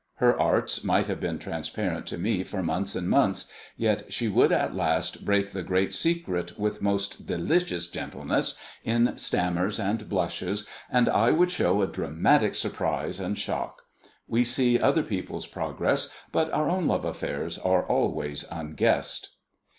[0.15, 3.45] Her arts might have been transparent to me for months and months,
[3.77, 9.79] yet she would at last break the great secret with most delicious gentleness, in stammers
[9.79, 13.83] and blushes, and I would show a dramatic surprise and shock.
[14.27, 19.29] We see other people's progress, but our own love affairs are always unguessed.